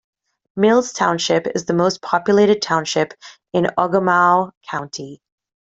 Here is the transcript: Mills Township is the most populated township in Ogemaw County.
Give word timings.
Mills 0.55 0.93
Township 0.93 1.45
is 1.53 1.65
the 1.65 1.75
most 1.75 2.01
populated 2.01 2.59
township 2.59 3.13
in 3.53 3.65
Ogemaw 3.77 4.51
County. 4.67 5.21